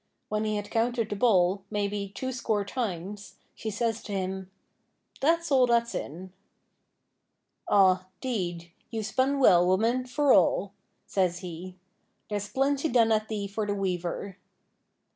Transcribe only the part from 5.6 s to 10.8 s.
that's in.' 'Aw, 'deed, you've spun well, woman, for all,'